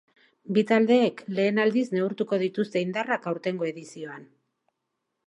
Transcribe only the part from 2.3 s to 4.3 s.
dituzte indarrak aurtengo edizioan.